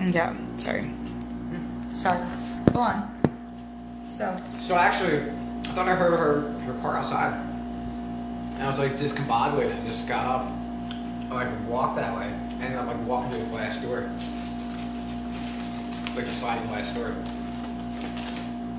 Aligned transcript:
Yeah, 0.00 0.34
sorry. 0.56 0.90
Sorry. 1.90 2.26
Go 2.72 2.80
on. 2.80 3.20
So, 4.04 4.40
So 4.58 4.74
actually, 4.74 5.20
I 5.30 5.72
thought 5.74 5.88
I 5.88 5.94
heard 5.94 6.18
her 6.18 6.50
her 6.64 6.72
car 6.80 6.96
outside, 6.96 7.34
and 8.54 8.62
I 8.62 8.70
was 8.70 8.78
like 8.78 8.96
discombobulated. 8.96 9.72
and 9.76 9.86
just 9.86 10.08
got 10.08 10.24
up, 10.26 10.50
I 11.30 11.34
like 11.44 11.68
walked 11.68 11.96
that 11.96 12.16
way, 12.16 12.32
and 12.60 12.78
I'm 12.78 12.86
like 12.86 13.06
walking 13.06 13.32
to 13.32 13.38
the 13.38 13.44
glass 13.50 13.78
door, 13.82 14.10
like 16.16 16.26
a 16.26 16.30
sliding 16.30 16.66
glass 16.68 16.94
door. 16.94 17.12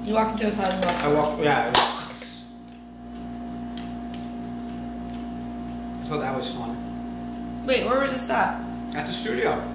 you 0.03 0.13
walk 0.15 0.31
into 0.33 0.47
a 0.47 0.51
side 0.51 0.73
of 0.73 0.81
the 0.81 0.88
I 0.89 1.13
walked, 1.13 1.41
yeah. 1.41 1.67
It 1.69 1.77
was, 1.77 2.45
I 6.01 6.05
thought 6.07 6.19
that 6.19 6.35
was 6.35 6.49
fun. 6.53 7.63
Wait, 7.65 7.85
where 7.85 7.99
was 7.99 8.11
this 8.11 8.29
at? 8.29 8.59
At 8.95 9.07
the 9.07 9.13
studio. 9.13 9.70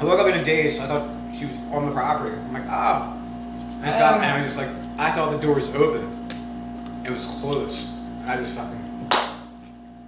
I 0.00 0.04
woke 0.04 0.18
up 0.18 0.26
in 0.26 0.34
a 0.34 0.44
daze. 0.44 0.78
I 0.78 0.86
thought 0.86 1.08
she 1.34 1.46
was 1.46 1.56
on 1.72 1.86
the 1.86 1.92
property. 1.92 2.34
I'm 2.34 2.52
like, 2.52 2.66
oh. 2.66 3.20
I 3.82 3.86
just 3.86 3.98
got 3.98 4.14
and 4.14 4.24
I 4.24 4.36
was 4.38 4.46
just 4.46 4.56
like, 4.56 4.68
I 4.98 5.10
thought 5.12 5.32
the 5.32 5.38
door 5.38 5.54
was 5.54 5.68
open. 5.70 6.10
It 7.04 7.10
was 7.10 7.26
closed. 7.26 7.88
I 8.26 8.36
just 8.36 8.54
fucking 8.54 9.08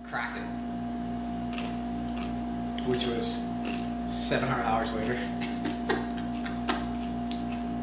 cracked 0.04 0.38
it. 0.38 0.42
Which 2.86 3.06
was 3.06 3.38
700 4.08 4.62
hours 4.62 4.92
later. 4.92 5.18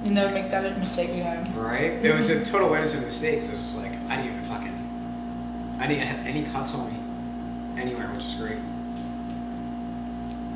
You 0.03 0.11
never 0.11 0.33
make 0.33 0.52
that 0.52 0.77
mistake 0.80 1.11
again. 1.11 1.55
Right? 1.55 1.94
It 2.03 2.13
was 2.13 2.30
a 2.30 2.44
total 2.44 2.73
innocent 2.73 3.05
mistake. 3.05 3.41
So 3.44 3.47
it 3.47 3.52
was 3.53 3.61
just 3.61 3.77
like, 3.77 3.94
I 4.09 4.17
didn't 4.17 4.33
even 4.33 4.44
fucking. 4.44 5.77
I 5.80 5.88
didn't 5.88 6.05
have 6.05 6.27
any 6.27 6.44
cuts 6.44 6.75
on 6.75 6.91
me 6.91 7.81
anywhere, 7.81 8.08
which 8.08 8.25
is 8.25 8.33
great. 8.33 8.59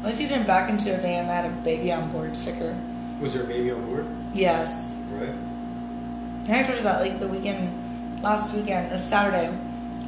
At 0.08 0.12
least 0.12 0.22
you 0.22 0.30
didn't 0.30 0.48
back 0.48 0.70
into 0.70 0.96
a 0.96 0.98
van 1.00 1.28
that 1.28 1.44
had 1.44 1.52
a 1.52 1.56
baby 1.66 1.92
on 1.92 2.10
board 2.14 2.34
sticker. 2.34 2.74
Was 3.20 3.34
there 3.34 3.44
a 3.44 3.46
baby 3.46 3.72
on 3.72 3.86
board? 3.88 4.08
Yes. 4.34 4.96
Right. 5.12 5.28
And 5.28 6.50
I 6.50 6.64
told 6.64 6.78
you 6.78 6.84
that 6.86 7.02
like 7.02 7.20
the 7.20 7.28
weekend, 7.28 8.24
last 8.24 8.56
weekend, 8.56 8.94
a 8.94 9.00
Saturday, 9.00 9.54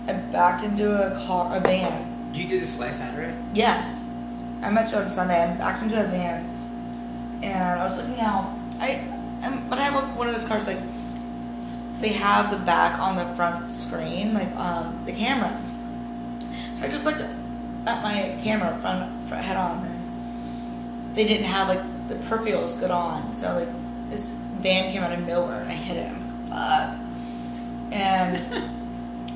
I 0.08 0.14
backed 0.14 0.64
into 0.64 0.90
a 0.90 1.20
car, 1.28 1.54
a 1.54 1.60
van. 1.60 2.32
You 2.34 2.48
did 2.48 2.62
this 2.62 2.80
last 2.80 3.00
Saturday? 3.00 3.36
Yes. 3.54 4.08
I 4.62 4.70
met 4.70 4.90
you 4.90 5.00
on 5.00 5.10
Sunday. 5.10 5.44
I 5.44 5.54
backed 5.56 5.84
into 5.84 6.02
a 6.02 6.08
van, 6.08 6.46
and 7.44 7.82
I 7.82 7.84
was 7.84 7.98
looking 7.98 8.22
out. 8.22 8.58
I, 8.80 9.06
I'm, 9.42 9.68
but 9.68 9.80
I 9.80 9.82
have 9.82 9.96
like 9.96 10.18
one 10.18 10.30
of 10.30 10.34
those 10.34 10.46
cars 10.46 10.66
like 10.66 10.80
they 12.00 12.14
have 12.14 12.52
the 12.52 12.58
back 12.60 12.98
on 13.02 13.18
the 13.18 13.26
front 13.36 13.74
screen, 13.74 14.34
like 14.34 14.56
um 14.56 15.04
the 15.06 15.12
camera. 15.12 15.62
So 16.74 16.86
I 16.86 16.88
just 16.88 17.04
looked 17.04 17.20
at 17.86 18.04
my 18.04 18.38
camera 18.44 18.78
front, 18.80 19.22
front 19.22 19.44
head 19.44 19.58
on, 19.58 19.86
and 19.86 19.89
they 21.14 21.26
didn't 21.26 21.46
have 21.46 21.68
like 21.68 21.82
the 22.08 22.16
peripheral 22.28 22.64
was 22.64 22.76
good 22.76 22.92
on. 22.92 23.34
So 23.34 23.54
like 23.60 24.10
this 24.10 24.30
van 24.60 24.92
came 24.92 25.04
out 25.04 25.12
of 25.14 25.26
nowhere, 25.26 25.62
and 25.62 25.70
I 25.70 25.76
hit 25.76 25.98
him. 25.98 26.48
Fuck. 26.50 26.96
And 27.92 28.72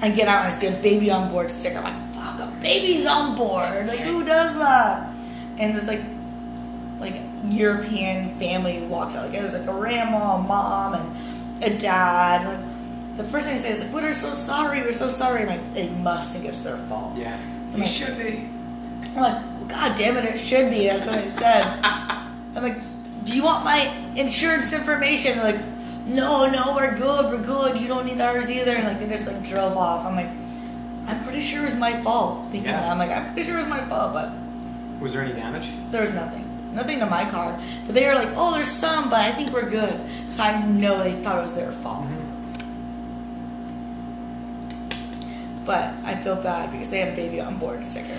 I 0.03 0.09
get 0.09 0.27
out 0.27 0.45
and 0.45 0.47
I 0.47 0.49
see 0.52 0.67
a 0.67 0.71
baby 0.71 1.09
on 1.11 1.31
board 1.31 1.49
sticker. 1.49 1.77
I'm 1.77 1.83
like, 1.83 2.13
fuck, 2.15 2.39
a 2.39 2.52
baby's 2.61 3.05
on 3.05 3.35
board. 3.35 3.88
Like, 3.88 3.99
who 3.99 4.23
does 4.23 4.57
that? 4.57 5.11
And 5.57 5.75
this 5.75 5.88
like, 5.88 6.02
like 6.99 7.15
European 7.47 8.37
family 8.37 8.81
walks 8.83 9.15
out. 9.15 9.30
Like 9.30 9.37
it 9.39 9.43
was 9.43 9.53
like 9.53 9.63
a 9.63 9.65
grandma, 9.65 10.35
a 10.37 10.39
mom, 10.41 10.93
and 10.93 11.63
a 11.63 11.77
dad. 11.77 12.45
Like 12.47 13.17
the 13.17 13.23
first 13.23 13.45
thing 13.45 13.55
they 13.55 13.61
say 13.61 13.71
is 13.71 13.83
like, 13.83 13.93
"We're 13.93 14.13
so 14.13 14.33
sorry. 14.33 14.81
We're 14.81 14.93
so 14.93 15.09
sorry." 15.09 15.41
I'm 15.43 15.47
like, 15.47 15.73
they 15.73 15.89
must 15.89 16.33
think 16.33 16.45
it's 16.45 16.61
their 16.61 16.77
fault. 16.77 17.15
Yeah. 17.17 17.39
So 17.67 17.77
you 17.77 17.83
like- 17.83 17.91
should 17.91 18.17
be. 18.17 18.49
I'm 19.15 19.21
like, 19.21 19.43
well, 19.43 19.52
God 19.67 19.97
damn 19.97 20.17
it, 20.17 20.25
it 20.25 20.38
should 20.38 20.69
be. 20.69 20.88
That's 20.88 21.06
what 21.08 21.16
I 21.16 21.28
said. 21.28 21.64
I'm 22.56 22.64
like, 22.64 22.78
do 23.25 23.36
you 23.36 23.44
want 23.44 23.64
my 23.64 23.88
insurance 24.16 24.72
information? 24.73 25.38
They're 25.38 25.53
like, 25.53 25.61
no, 26.05 26.50
no, 26.50 26.75
we're 26.75 26.95
good, 26.95 27.25
we're 27.31 27.42
good. 27.44 27.80
You 27.80 27.88
don't 27.88 28.05
need 28.05 28.20
ours 28.22 28.49
either. 28.52 28.71
And 28.76 28.86
like 28.87 28.99
they 28.99 29.08
just 29.08 29.26
like 29.26 29.42
drove 29.43 29.77
off. 29.77 30.05
I'm 30.05 30.15
like, 30.15 30.30
I'm 31.08 31.23
pretty 31.23 31.39
sure 31.42 31.61
it 31.61 31.65
was 31.65 31.76
my 31.76 32.02
fault. 32.02 32.49
Thinking 32.52 32.70
Yeah. 32.71 32.80
that. 32.82 32.89
I'm 32.92 32.98
like, 32.98 33.11
I'm 33.11 33.26
pretty 33.33 33.43
sure 33.48 33.55
it 33.55 33.60
was 33.60 33.67
my 33.67 33.86
fault, 33.87 34.14
but 34.14 34.32
Was 34.99 35.14
there 35.14 35.21
any 35.23 35.33
damage? 35.33 35.70
there 35.92 36.02
was 36.02 36.14
nothing. 36.14 36.49
Nothing 36.73 36.99
to 36.99 37.05
my 37.05 37.23
car. 37.30 37.60
But 37.86 37.93
they 37.95 38.05
were 38.05 38.16
like, 38.16 38.30
oh, 38.36 38.54
there's 38.54 38.67
some, 38.70 39.10
but 39.10 39.20
I 39.20 39.32
think 39.32 39.52
we're 39.54 39.70
good. 39.70 39.99
So 40.32 40.42
I 40.43 40.61
know 40.66 41.04
they 41.04 41.14
thought 41.21 41.37
it 41.39 41.43
was 41.43 41.54
their 41.55 41.71
fault. 41.71 42.05
Mm-hmm. 42.05 42.20
But 45.66 45.93
I 46.04 46.16
feel 46.16 46.36
bad 46.36 46.71
because 46.71 46.89
they 46.89 46.99
have 46.99 47.14
a 47.14 47.16
baby 47.16 47.39
on 47.39 47.58
board 47.58 47.83
sticker. 47.83 48.17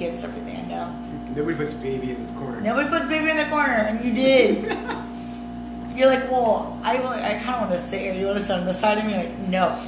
I'm 0.00 0.06
like, 0.08 0.14
it's 0.14 0.22
against 0.22 0.24
everything 0.24 0.56
I 0.56 0.68
know. 0.68 0.92
Nobody 1.36 1.56
puts 1.56 1.74
baby 1.74 2.10
in 2.12 2.26
the 2.26 2.32
corner. 2.40 2.60
Nobody 2.60 2.88
puts 2.88 3.06
baby 3.06 3.30
in 3.30 3.36
the 3.36 3.44
corner, 3.46 3.72
and 3.72 4.04
you 4.04 4.12
did. 4.14 4.64
You're 5.96 6.08
like, 6.08 6.30
well, 6.30 6.78
I, 6.82 6.96
I 6.96 7.34
kind 7.42 7.56
of 7.56 7.60
want 7.62 7.72
to 7.72 7.78
sit 7.78 8.00
here. 8.00 8.14
You 8.14 8.26
want 8.26 8.38
to 8.38 8.44
sit 8.44 8.52
on 8.58 8.64
the 8.64 8.72
side 8.72 8.98
of 8.98 9.04
me? 9.04 9.14
Like, 9.14 9.36
no. 9.38 9.78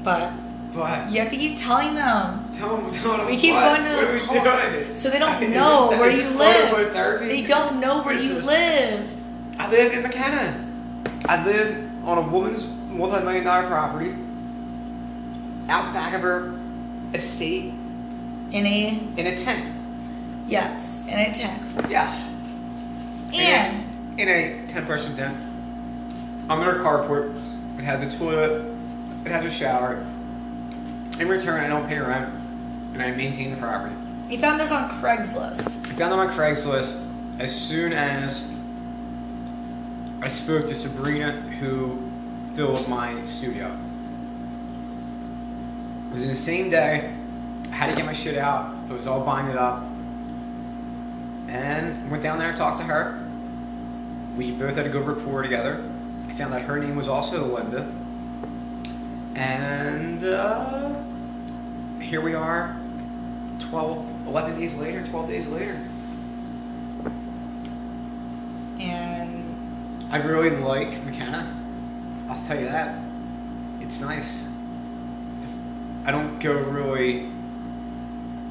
but 0.02 0.32
But 0.74 1.10
you 1.10 1.20
have 1.20 1.30
to 1.30 1.36
keep 1.36 1.58
telling 1.58 1.94
them. 1.94 2.50
tell 2.56 2.76
them, 2.76 2.92
tell 2.94 3.16
them 3.16 3.26
We 3.26 3.36
keep 3.36 3.54
what? 3.54 3.64
going 3.64 3.82
to 3.84 3.88
what 3.90 4.00
the 4.00 4.08
are 4.08 4.12
we 4.12 4.18
whole- 4.18 4.80
doing? 4.80 4.94
so 4.94 5.10
they 5.10 5.18
don't 5.18 5.40
know 5.50 5.90
this- 5.90 5.98
where 6.00 6.10
is 6.10 6.18
you 6.30 6.38
live. 6.38 7.20
They 7.20 7.42
don't 7.42 7.80
know 7.80 8.02
where 8.02 8.14
you 8.14 8.34
this? 8.34 8.46
live. 8.46 9.16
I 9.58 9.70
live 9.70 9.92
in 9.92 10.02
Makena. 10.04 10.64
I 11.26 11.44
live 11.44 11.84
on 12.04 12.18
a 12.18 12.22
woman's 12.22 12.64
multi-million 12.98 13.44
dollar 13.44 13.66
property 13.68 14.12
out 15.68 15.94
back 15.94 16.14
of 16.14 16.20
her 16.22 16.58
estate 17.14 17.72
In 18.50 18.66
a 18.66 19.00
in 19.16 19.26
a 19.26 19.38
tent. 19.38 19.74
yes, 20.48 21.02
in 21.06 21.18
a 21.18 21.32
tent. 21.32 21.62
Yes. 21.88 22.24
And 23.34 23.84
in 24.18 24.26
a 24.28 24.66
10 24.72 24.86
person 24.86 25.14
tent. 25.16 25.36
I'm 26.50 26.58
in 26.60 26.64
her 26.66 26.80
carport. 26.82 27.34
It 27.78 27.84
has 27.84 28.02
a 28.02 28.18
toilet. 28.18 28.64
It 29.26 29.30
has 29.30 29.44
a 29.44 29.50
shower. 29.50 29.96
In 31.20 31.28
return, 31.28 31.60
I 31.60 31.68
don't 31.68 31.86
pay 31.86 31.98
rent, 31.98 32.32
and 32.94 33.02
I 33.02 33.10
maintain 33.10 33.50
the 33.50 33.58
property. 33.58 33.94
he 34.28 34.38
found 34.38 34.58
this 34.58 34.72
on 34.72 34.88
Craigslist. 35.02 35.84
I 35.86 35.94
found 35.94 36.12
them 36.12 36.18
on 36.20 36.28
Craigslist 36.30 37.04
as 37.38 37.54
soon 37.54 37.92
as 37.92 38.48
I 40.22 40.30
spoke 40.30 40.66
to 40.68 40.74
Sabrina, 40.74 41.32
who 41.60 42.07
filled 42.58 42.88
my 42.88 43.24
studio. 43.24 43.66
It 46.08 46.12
was 46.12 46.22
in 46.22 46.28
the 46.28 46.34
same 46.34 46.70
day. 46.70 47.14
I 47.70 47.72
had 47.72 47.90
to 47.90 47.94
get 47.94 48.04
my 48.04 48.12
shit 48.12 48.36
out. 48.36 48.74
It 48.90 48.92
was 48.92 49.06
all 49.06 49.24
binded 49.24 49.54
up. 49.54 49.84
And 51.46 52.10
went 52.10 52.20
down 52.20 52.40
there 52.40 52.48
and 52.48 52.56
talked 52.56 52.80
to 52.80 52.84
her. 52.86 53.24
We 54.36 54.50
both 54.50 54.74
had 54.74 54.86
a 54.86 54.88
good 54.88 55.06
rapport 55.06 55.42
together. 55.42 55.88
I 56.28 56.32
found 56.32 56.52
that 56.52 56.62
her 56.62 56.80
name 56.80 56.96
was 56.96 57.06
also 57.06 57.46
Linda. 57.46 57.92
And 59.36 60.24
uh, 60.24 60.94
here 62.00 62.20
we 62.20 62.34
are 62.34 62.76
12, 63.60 64.26
11 64.26 64.58
days 64.58 64.74
later, 64.74 65.06
12 65.06 65.28
days 65.28 65.46
later. 65.46 65.80
And 68.80 70.08
I 70.10 70.16
really 70.16 70.50
like 70.50 70.88
Makena. 71.04 71.54
I'll 72.28 72.44
tell 72.46 72.58
you 72.58 72.66
that. 72.66 72.98
It's 73.80 74.00
nice. 74.00 74.44
I 76.04 76.10
don't 76.10 76.38
go 76.38 76.52
really 76.54 77.30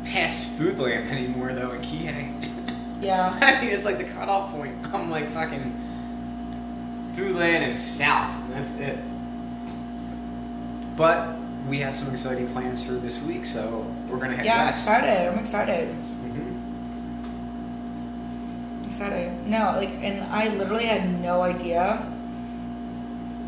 past 0.06 0.58
Foodland 0.58 1.10
anymore 1.12 1.54
though 1.54 1.72
in 1.72 1.82
Kihei. 1.82 2.32
yeah, 3.02 3.38
I 3.42 3.58
think 3.60 3.72
it's 3.74 3.86
like 3.86 3.98
the 3.98 4.04
cutoff 4.06 4.52
point. 4.52 4.76
I'm 4.94 5.10
like 5.10 5.32
fucking 5.32 5.74
Foodland 7.16 7.62
and 7.68 7.78
South. 7.78 8.32
and 8.46 8.54
That's 8.54 8.72
it. 8.80 9.00
But 10.96 11.36
we 11.68 11.80
have 11.80 11.96
some 11.96 12.10
exciting 12.12 12.48
plans 12.54 12.84
for 12.84 12.94
this 12.94 13.22
week, 13.22 13.46
so 13.46 13.86
we're 14.10 14.18
gonna 14.18 14.36
head 14.36 14.46
yeah. 14.46 14.64
I'm 14.64 14.70
excited. 14.70 15.28
I'm 15.32 15.40
excited. 15.40 15.90
Mhm. 16.26 16.56
excited. 18.88 19.48
No, 19.48 19.74
like, 19.78 19.90
and 20.02 20.24
I 20.34 20.48
literally 20.56 20.86
had 20.86 21.22
no 21.22 21.42
idea. 21.42 22.12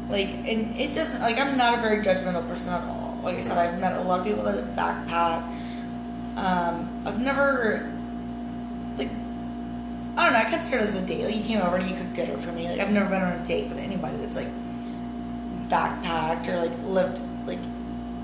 Like, 0.09 0.29
and 0.29 0.75
it 0.75 0.93
doesn't, 0.93 1.21
like, 1.21 1.37
I'm 1.37 1.55
not 1.55 1.77
a 1.77 1.81
very 1.81 2.03
judgmental 2.03 2.47
person 2.47 2.73
at 2.73 2.83
all. 2.83 3.19
Like 3.23 3.37
I 3.37 3.41
said, 3.41 3.57
I've 3.57 3.79
met 3.79 3.95
a 3.95 4.01
lot 4.01 4.21
of 4.21 4.25
people 4.25 4.43
that 4.43 4.75
backpack. 4.75 5.43
Um, 6.35 7.03
I've 7.05 7.21
never, 7.21 7.91
like, 8.97 9.09
I 10.17 10.23
don't 10.23 10.33
know, 10.33 10.39
I 10.39 10.49
consider 10.49 10.77
it 10.77 10.83
as 10.83 10.95
a 10.95 11.01
date. 11.05 11.25
Like, 11.25 11.35
you 11.35 11.43
came 11.43 11.61
over 11.61 11.75
and 11.75 11.89
you 11.89 11.95
cooked 11.95 12.13
dinner 12.13 12.37
for 12.37 12.51
me. 12.51 12.67
Like, 12.67 12.79
I've 12.79 12.91
never 12.91 13.09
been 13.09 13.21
on 13.21 13.33
a 13.33 13.45
date 13.45 13.69
with 13.69 13.77
anybody 13.77 14.17
that's, 14.17 14.35
like, 14.35 14.49
backpacked 15.69 16.47
or, 16.47 16.59
like, 16.59 16.71
lived, 16.83 17.21
like, 17.45 17.59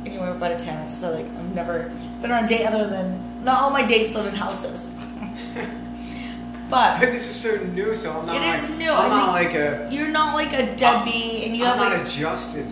anywhere 0.06 0.34
but 0.34 0.60
a 0.60 0.64
town. 0.64 0.88
So, 0.88 1.12
like, 1.12 1.26
I've 1.26 1.54
never 1.54 1.92
been 2.22 2.32
on 2.32 2.46
a 2.46 2.48
date 2.48 2.66
other 2.66 2.88
than, 2.90 3.44
not 3.44 3.62
all 3.62 3.70
my 3.70 3.86
dates 3.86 4.16
live 4.16 4.26
in 4.26 4.34
houses. 4.34 4.88
But 6.70 7.00
But 7.00 7.12
this 7.12 7.30
is 7.30 7.36
so 7.36 7.64
new, 7.66 7.96
so 7.96 8.12
I'm 8.12 8.26
not. 8.26 8.36
It 8.36 8.40
like, 8.40 8.60
is 8.62 8.70
new. 8.70 8.92
I'm 8.92 9.10
not 9.10 9.32
like 9.32 9.54
a. 9.54 9.88
you're 9.92 10.08
not 10.10 10.34
like 10.36 10.54
a 10.54 10.76
deadbeat 10.76 11.46
and 11.48 11.56
you 11.56 11.64
I'm 11.66 11.78
have 11.78 11.90
not 11.90 11.98
like 11.98 12.08
adjusted 12.08 12.66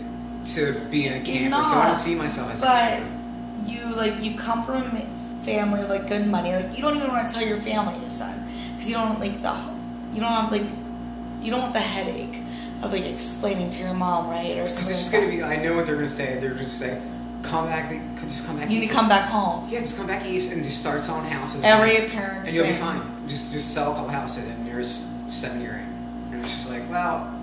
to 0.55 0.79
being 0.89 1.13
a 1.13 1.21
camper, 1.21 1.57
so 1.57 1.63
I 1.63 1.91
don't 1.91 1.99
see 1.99 2.15
myself 2.15 2.51
as 2.51 2.59
a 2.59 2.61
But 2.61 3.67
you 3.69 3.85
like 3.95 4.21
you 4.21 4.35
come 4.35 4.65
from 4.65 4.83
a 4.95 5.43
family 5.45 5.81
with 5.81 5.89
like 5.89 6.07
good 6.07 6.27
money. 6.27 6.53
Like 6.55 6.75
you 6.75 6.81
don't 6.81 6.95
even 6.97 7.09
want 7.09 7.27
to 7.29 7.33
tell 7.33 7.45
your 7.45 7.57
family 7.57 7.97
this 7.99 8.13
son 8.17 8.47
because 8.73 8.89
you 8.89 8.95
don't 8.95 9.19
like 9.19 9.41
the 9.41 9.55
you 10.13 10.19
don't 10.21 10.31
have 10.31 10.51
like 10.51 10.65
you 11.41 11.51
don't 11.51 11.61
want 11.61 11.73
the 11.73 11.79
headache 11.79 12.41
of 12.81 12.91
like 12.91 13.05
explaining 13.05 13.69
to 13.71 13.79
your 13.83 13.93
mom, 13.93 14.27
right, 14.29 14.57
or 14.57 14.63
Because 14.63 14.73
something. 14.75 14.93
it's 14.93 15.13
like 15.13 15.21
gonna 15.21 15.31
be. 15.31 15.43
I 15.43 15.55
know 15.63 15.75
what 15.75 15.85
they're 15.85 15.95
gonna 15.95 16.09
say. 16.09 16.39
They're 16.39 16.51
gonna 16.53 16.67
say, 16.67 17.01
"Come 17.41 17.67
back. 17.67 17.93
Just 18.21 18.45
come 18.45 18.57
back." 18.57 18.69
You 18.69 18.77
need 18.79 18.83
east." 18.85 18.91
to 18.91 18.97
come 18.97 19.07
back 19.09 19.29
home. 19.29 19.67
Yeah, 19.69 19.81
just 19.81 19.95
come 19.97 20.07
back 20.07 20.25
east 20.25 20.51
and 20.51 20.63
just 20.63 20.79
start 20.79 21.03
selling 21.03 21.25
houses. 21.25 21.61
Every 21.63 22.09
parent's 22.09 22.47
and 22.47 22.55
you'll 22.55 22.67
be 22.67 22.73
fine. 22.73 23.01
Just 23.33 23.51
just 23.51 23.73
sell 23.73 23.93
a 23.93 23.95
couple 23.95 24.11
houses 24.11 24.47
and 24.47 24.67
there's 24.67 25.07
seven 25.31 25.59
year. 25.59 25.83
And 26.31 26.45
it's 26.45 26.53
just 26.53 26.69
like, 26.69 26.87
well, 26.87 27.33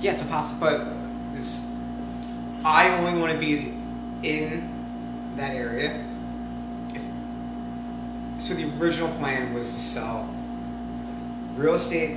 yeah, 0.00 0.12
it's 0.12 0.22
a 0.22 0.24
possible, 0.24 0.58
but 0.58 0.88
this, 1.34 1.66
I 2.64 2.88
only 2.96 3.20
want 3.20 3.34
to 3.34 3.38
be 3.38 3.74
in 4.22 4.70
that 5.36 5.54
area. 5.54 6.02
If, 6.94 7.02
so 8.42 8.54
the 8.54 8.72
original 8.80 9.10
plan 9.18 9.52
was 9.52 9.66
to 9.66 9.80
sell 9.80 10.34
real 11.54 11.74
estate 11.74 12.16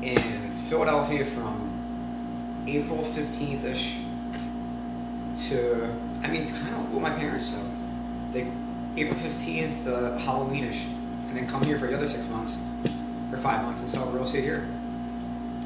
in 0.00 0.52
Philadelphia 0.70 1.26
from 1.26 2.64
April 2.66 3.04
15th 3.14 3.64
ish 3.64 3.96
to, 5.50 5.94
I 6.22 6.28
mean, 6.28 6.48
kind 6.48 6.76
of 6.76 6.90
what 6.94 7.02
my 7.02 7.10
parents 7.10 7.52
do. 7.52 7.60
They 8.32 8.50
April 8.96 9.18
15th, 9.18 9.86
uh, 9.86 10.18
Halloweenish, 10.18 10.86
and 11.28 11.36
then 11.36 11.46
come 11.46 11.62
here 11.62 11.78
for 11.78 11.86
the 11.86 11.96
other 11.96 12.08
six 12.08 12.26
months 12.28 12.58
or 13.30 13.38
five 13.38 13.62
months 13.62 13.80
and 13.80 13.90
sell 13.90 14.10
real 14.10 14.24
estate 14.24 14.44
here. 14.44 14.66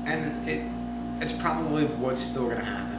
And 0.06 0.48
it 0.48 0.64
it's 1.20 1.32
probably 1.32 1.84
what's 1.84 2.20
still 2.20 2.48
gonna 2.48 2.64
happen. 2.64 2.98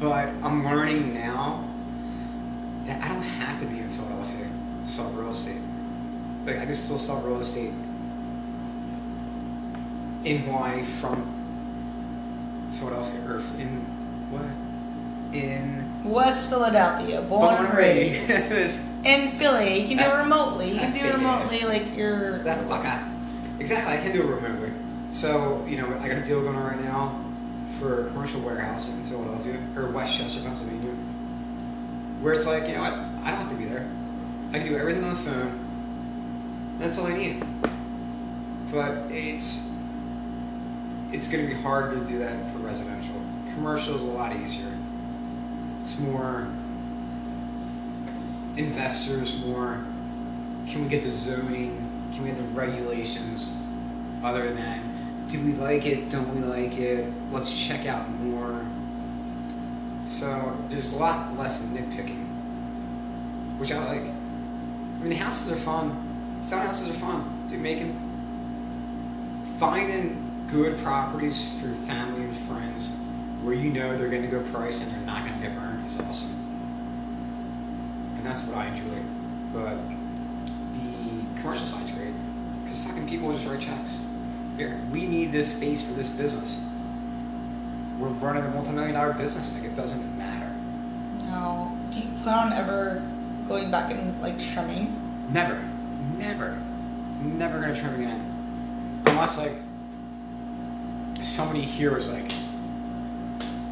But 0.00 0.28
I'm 0.42 0.64
learning 0.64 1.12
now 1.12 1.68
that 2.86 3.02
I 3.02 3.08
don't 3.08 3.22
have 3.22 3.60
to 3.60 3.66
be 3.66 3.80
in 3.80 3.90
Philadelphia 3.90 4.48
to 4.84 4.90
sell 4.90 5.10
real 5.10 5.30
estate. 5.30 5.60
Like 6.46 6.58
I 6.58 6.64
can 6.64 6.74
still 6.74 6.98
sell 6.98 7.20
real 7.20 7.40
estate 7.40 7.72
in 10.24 10.38
Hawaii 10.44 10.84
from 11.00 12.74
Philadelphia 12.78 13.20
or 13.26 13.38
in 13.58 13.84
what? 14.30 14.44
In 15.34 15.89
West 16.04 16.48
Philadelphia, 16.48 17.22
born 17.22 17.66
and 17.66 17.76
raised. 17.76 18.30
In 19.04 19.30
Philly, 19.32 19.80
you 19.80 19.88
can 19.88 19.96
do 19.96 20.04
it 20.04 20.16
remotely. 20.16 20.72
You 20.72 20.78
can 20.78 20.92
do 20.92 21.00
it 21.00 21.14
remotely, 21.14 21.62
like 21.62 21.96
you're. 21.96 22.42
that 22.42 22.66
fuck 22.68 22.84
I, 22.84 23.10
exactly. 23.58 23.94
I 23.94 23.96
can 23.98 24.12
do 24.12 24.22
it 24.22 24.26
remotely. 24.26 24.72
So 25.10 25.64
you 25.68 25.76
know, 25.76 25.86
I 26.00 26.08
got 26.08 26.18
a 26.18 26.22
deal 26.22 26.42
going 26.42 26.56
on 26.56 26.64
right 26.64 26.84
now 26.84 27.24
for 27.78 28.06
a 28.06 28.10
commercial 28.10 28.40
warehouse 28.40 28.90
in 28.90 29.08
Philadelphia 29.08 29.58
or 29.76 29.90
West 29.90 30.16
Chester, 30.16 30.40
Pennsylvania, 30.42 30.92
where 32.20 32.34
it's 32.34 32.46
like 32.46 32.68
you 32.68 32.74
know 32.74 32.82
what, 32.82 32.92
I 32.92 33.30
don't 33.30 33.40
have 33.40 33.50
to 33.50 33.56
be 33.56 33.64
there. 33.64 33.88
I 34.52 34.58
can 34.58 34.68
do 34.68 34.76
everything 34.76 35.04
on 35.04 35.14
the 35.14 35.20
phone. 35.22 36.76
That's 36.78 36.98
all 36.98 37.06
I 37.06 37.16
need. 37.16 37.44
But 38.70 39.10
it's 39.10 39.66
it's 41.12 41.26
going 41.26 41.48
to 41.48 41.54
be 41.54 41.60
hard 41.60 41.92
to 41.92 42.00
do 42.04 42.18
that 42.20 42.52
for 42.52 42.58
residential. 42.58 43.14
Commercial 43.54 43.96
is 43.96 44.02
a 44.02 44.06
lot 44.06 44.36
easier. 44.36 44.72
It's 45.82 45.98
more 45.98 46.48
investors, 48.56 49.38
more 49.38 49.84
can 50.70 50.84
we 50.84 50.88
get 50.88 51.02
the 51.02 51.10
zoning? 51.10 52.10
Can 52.12 52.22
we 52.22 52.28
get 52.30 52.38
the 52.38 52.44
regulations? 52.44 53.56
Other 54.22 54.54
than, 54.54 55.26
do 55.28 55.40
we 55.44 55.52
like 55.54 55.84
it? 55.84 56.10
Don't 56.10 56.32
we 56.32 56.46
like 56.46 56.78
it? 56.78 57.12
Let's 57.32 57.52
check 57.52 57.86
out 57.86 58.08
more. 58.08 58.64
So 60.06 60.56
there's 60.68 60.92
a 60.92 60.98
lot 60.98 61.36
less 61.36 61.60
nitpicking, 61.62 62.24
which 63.58 63.72
I 63.72 63.78
like. 63.84 64.02
I 64.02 65.02
mean, 65.02 65.10
the 65.10 65.16
houses 65.16 65.50
are 65.50 65.56
fun. 65.56 66.40
Some 66.42 66.60
houses 66.60 66.90
are 66.90 66.98
fun. 66.98 67.48
Dude, 67.50 67.60
making 67.60 68.06
finding 69.58 70.46
good 70.50 70.78
properties 70.82 71.48
for 71.60 71.74
family 71.86 72.24
and 72.24 72.36
friends 72.48 72.96
where 73.42 73.54
you 73.54 73.70
know 73.70 73.96
they're 73.96 74.08
going 74.08 74.22
to 74.22 74.28
go 74.28 74.40
price 74.50 74.82
and 74.82 74.90
they're 74.90 75.00
not 75.00 75.26
going 75.26 75.40
to 75.40 75.46
get 75.46 75.56
burned 75.56 75.69
is 75.90 76.00
awesome. 76.00 76.30
And 78.16 78.26
that's 78.26 78.42
what 78.44 78.56
I 78.56 78.66
enjoy. 78.68 79.02
But 79.52 79.76
the 80.74 81.40
commercial 81.40 81.66
side's 81.66 81.90
great 81.90 82.14
because 82.62 82.80
fucking 82.80 83.08
people 83.08 83.32
just 83.32 83.46
write 83.46 83.60
checks. 83.60 84.00
Here, 84.56 84.80
we 84.92 85.06
need 85.06 85.32
this 85.32 85.54
space 85.54 85.82
for 85.82 85.92
this 85.92 86.08
business. 86.08 86.60
We're 87.98 88.08
running 88.08 88.44
a 88.44 88.50
multi-million 88.50 88.94
dollar 88.94 89.14
business. 89.14 89.52
Like 89.54 89.64
it 89.64 89.76
doesn't 89.76 90.16
matter. 90.18 90.54
No. 91.24 91.76
Do 91.90 92.00
you 92.00 92.10
plan 92.22 92.46
on 92.46 92.52
ever 92.52 93.02
going 93.48 93.70
back 93.70 93.90
and 93.90 94.20
like 94.20 94.38
trimming? 94.38 94.96
Never, 95.32 95.62
never, 96.18 96.58
never 97.22 97.60
gonna 97.60 97.78
trim 97.78 97.94
again. 97.94 99.02
Unless 99.06 99.38
like 99.38 99.52
somebody 101.22 101.62
here 101.62 101.94
was 101.94 102.10
like, 102.10 102.28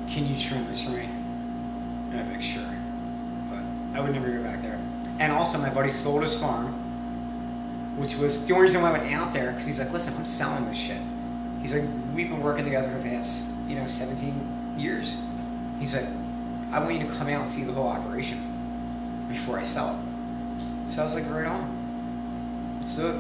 "Can 0.09 0.27
you 0.27 0.39
trim 0.39 0.67
this 0.69 0.83
for 0.83 0.91
me?" 0.91 1.09
And 2.13 2.33
like, 2.33 2.43
"Sure," 2.43 2.63
but 3.51 3.61
I 3.95 4.01
would 4.01 4.13
never 4.13 4.31
go 4.31 4.43
back 4.43 4.63
there. 4.63 4.79
And 5.19 5.33
also, 5.33 5.59
my 5.59 5.71
buddy 5.71 5.91
sold 5.91 6.23
his 6.23 6.37
farm, 6.37 6.73
which 7.97 8.17
was 8.17 8.47
the 8.47 8.55
only 8.55 8.67
reason 8.67 8.83
why 8.83 8.91
I 8.91 8.99
went 8.99 9.13
out 9.13 9.33
there 9.33 9.51
because 9.51 9.67
he's 9.67 9.79
like, 9.79 9.93
"Listen, 9.93 10.15
I'm 10.17 10.25
selling 10.25 10.67
this 10.67 10.77
shit." 10.77 11.03
He's 11.61 11.73
like, 11.73 11.85
"We've 12.15 12.29
been 12.29 12.43
working 12.43 12.65
together 12.65 12.89
for 12.91 12.99
the 12.99 13.09
past, 13.09 13.45
you 13.67 13.77
know, 13.77 13.87
17 13.87 14.77
years." 14.79 15.17
He's 15.81 15.95
like, 15.95 16.07
"I 16.73 16.79
want 16.81 16.95
you 16.95 17.07
to 17.07 17.13
come 17.13 17.29
out 17.29 17.43
and 17.43 17.51
see 17.51 17.65
the 17.65 17.73
whole 17.73 17.89
operation 17.89 19.27
before 19.29 19.59
I 19.59 19.63
sell 19.63 19.91
it." 19.91 20.09
So 20.89 21.03
I 21.03 21.05
was 21.05 21.15
like, 21.15 21.29
right 21.31 21.47
on. 21.47 21.75
It. 22.87 23.17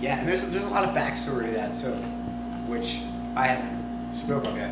Yeah, 0.00 0.20
and 0.20 0.28
there's 0.28 0.48
there's 0.48 0.64
a 0.64 0.68
lot 0.68 0.88
of 0.88 0.94
backstory 0.94 1.46
to 1.46 1.52
that 1.52 1.74
so, 1.74 1.92
which 2.68 3.02
I 3.34 3.48
haven't 3.48 3.80
yet. 4.12 4.70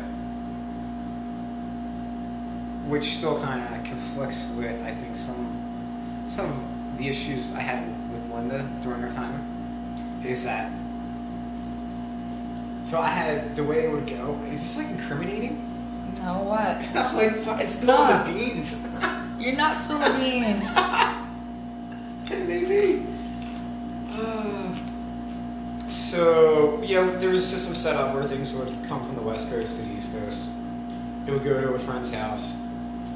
Which 2.87 3.17
still 3.17 3.41
kind 3.41 3.61
of 3.61 3.83
conflicts 3.83 4.51
with 4.57 4.81
I 4.83 4.93
think 4.93 5.15
some 5.15 6.25
some 6.27 6.47
of 6.49 6.97
the 6.97 7.07
issues 7.07 7.53
I 7.53 7.59
had 7.61 7.87
with 8.11 8.31
Linda 8.31 8.67
during 8.83 9.03
our 9.03 9.11
time. 9.11 9.41
Is 10.25 10.43
that 10.43 10.71
so? 12.83 12.99
I 12.99 13.07
had 13.07 13.55
the 13.55 13.63
way 13.63 13.85
it 13.85 13.91
would 13.91 14.07
go. 14.07 14.39
Is 14.51 14.59
this 14.61 14.77
like 14.77 14.89
incriminating? 14.89 15.65
No, 16.17 16.43
what? 16.43 16.59
I'm 16.95 17.15
like 17.15 17.37
fucking 17.43 17.65
It's 17.65 17.75
spilling 17.75 18.09
not. 18.09 18.25
the 18.25 18.33
beans. 18.33 18.85
You're 19.39 19.55
not 19.55 19.81
spilling 19.81 20.19
beans. 20.19 20.67
Maybe. 22.47 23.05
Uh, 24.11 24.75
so, 25.89 26.48
you 26.89 26.95
know, 26.95 27.19
there 27.19 27.29
was 27.29 27.43
a 27.43 27.47
system 27.47 27.75
set 27.75 27.95
up 27.95 28.15
where 28.15 28.23
things 28.23 28.51
would 28.51 28.75
come 28.87 29.05
from 29.05 29.13
the 29.13 29.21
West 29.21 29.47
Coast 29.51 29.75
to 29.75 29.83
the 29.83 29.91
East 29.91 30.11
Coast. 30.11 30.49
It 31.27 31.31
would 31.31 31.43
go 31.43 31.61
to 31.61 31.75
a 31.75 31.79
friend's 31.79 32.11
house, 32.11 32.55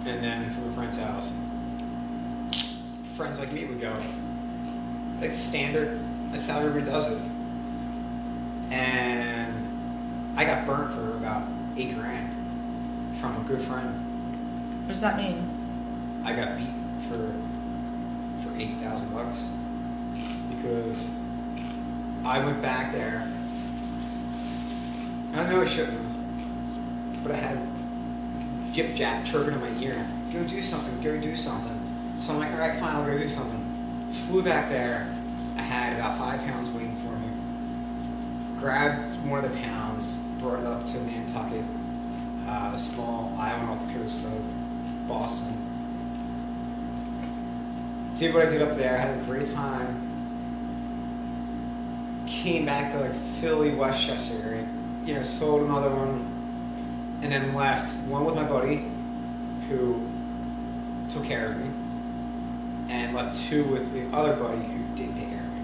and 0.06 0.24
then 0.24 0.53
from 0.53 0.70
a 0.70 0.74
friend's 0.74 1.00
house, 1.00 1.34
friends 3.15 3.39
like 3.39 3.51
me 3.51 3.65
would 3.65 3.82
go. 3.82 3.98
Like 5.20 5.34
standard, 5.34 6.00
that's 6.32 6.48
how 6.48 6.60
everybody 6.60 6.86
does 6.86 7.13
it. 7.13 7.22
And 8.70 10.38
I 10.38 10.46
got 10.46 10.68
burnt 10.68 10.94
for 10.94 11.18
about 11.18 11.48
eight 11.75 11.96
grand 11.96 12.30
from 13.20 13.38
a 13.38 13.44
good 13.48 13.63
friend. 13.63 14.82
What 14.82 14.89
does 14.89 15.01
that 15.01 15.18
mean? 15.18 16.22
I 16.24 16.36
got 16.36 16.60
beat 16.60 16.70
for 17.10 17.34
for 18.44 18.56
eight 18.56 18.77
thousand 18.82 19.12
bucks 19.12 19.38
because 20.51 21.10
I 22.24 22.38
went 22.46 22.62
back 22.62 22.94
there. 22.94 23.33
I 25.34 25.50
know 25.50 25.62
I 25.62 25.68
shouldn't 25.68 26.13
but 27.24 27.32
I 27.32 27.36
had 27.36 28.74
Jip 28.74 28.96
Jap 28.96 29.25
chirping 29.25 29.54
in 29.54 29.62
my 29.62 29.70
ear. 29.82 30.06
Go 30.32 30.44
do 30.44 30.62
something. 30.62 31.02
Go 31.02 31.20
do 31.20 31.36
something. 31.36 31.80
So 32.18 32.34
I'm 32.34 32.40
like, 32.40 32.52
all 32.52 32.58
right, 32.58 32.80
fine, 32.80 32.96
I'll 32.96 33.06
go 33.06 33.18
do 33.18 33.30
something. 33.30 34.13
Flew 34.28 34.44
back 34.44 34.70
there. 34.70 35.10
I 35.56 35.62
had 35.62 35.94
about 35.94 36.18
five 36.18 36.44
pounds 36.44 36.70
waiting 36.70 36.96
for 36.98 37.12
me. 37.12 37.28
Grabbed 38.60 39.25
one 39.25 39.44
of 39.44 39.52
the 39.52 39.58
pounds, 39.60 40.18
brought 40.40 40.60
it 40.60 40.66
up 40.66 40.86
to 40.86 41.04
Nantucket, 41.04 41.63
uh, 42.48 42.74
a 42.75 42.80
small 42.80 43.36
island 43.40 43.70
off 43.70 43.88
the 43.88 43.94
coast 43.94 44.25
of 44.25 45.08
Boston. 45.08 45.60
See 48.16 48.32
what 48.32 48.48
I 48.48 48.50
did 48.50 48.62
up 48.62 48.75
there. 48.75 48.98
I 48.98 49.02
Had 49.02 49.20
a 49.20 49.24
great 49.24 49.54
time. 49.54 50.02
Came 52.28 52.66
back 52.66 52.94
to 52.94 53.00
like 53.00 53.16
Philly, 53.40 53.74
West 53.74 54.06
Chester 54.06 54.42
area. 54.44 54.68
Know, 55.05 55.22
sold 55.22 55.62
another 55.63 55.89
one, 55.89 57.19
and 57.22 57.31
then 57.31 57.53
left 57.53 57.93
one 58.07 58.25
with 58.25 58.36
my 58.36 58.43
buddy, 58.43 58.86
who 59.69 60.01
took 61.12 61.25
care 61.25 61.51
of 61.51 61.57
me, 61.57 61.69
and 62.89 63.13
left 63.13 63.39
two 63.48 63.63
with 63.65 63.93
the 63.93 64.07
other 64.15 64.36
buddy 64.36 64.63
who 64.63 64.83
didn't 64.95 65.15
take 65.15 65.29
care 65.29 65.39
of 65.39 65.53
me. 65.53 65.62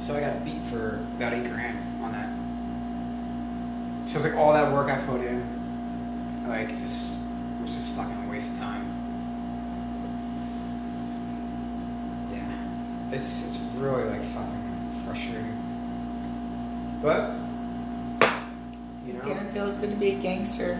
So 0.00 0.16
I 0.16 0.20
got 0.20 0.44
beat 0.44 0.62
for 0.70 1.00
about 1.16 1.34
eight 1.34 1.50
grand 1.50 1.78
on 2.02 2.12
that. 2.12 2.30
So 4.08 4.16
it's 4.16 4.24
like 4.24 4.36
all 4.36 4.52
that 4.52 4.72
work 4.72 4.88
I 4.88 4.98
put 5.04 5.20
in, 5.20 5.42
like 6.48 6.68
just 6.78 7.18
was 7.62 7.74
just 7.74 7.94
fucking 7.94 8.28
waste 8.28 8.48
of 8.50 8.58
time. 8.58 8.86
Yeah, 12.32 13.16
it's 13.16 13.46
it's 13.46 13.58
really 13.76 14.04
like 14.04 14.22
fucking 14.24 15.02
frustrating. 15.04 15.58
But 17.02 17.41
you 19.06 19.14
know, 19.14 19.20
Damn, 19.20 19.46
it 19.46 19.52
feels 19.52 19.74
good 19.76 19.90
to 19.90 19.96
be 19.96 20.10
a 20.10 20.14
gangster. 20.14 20.74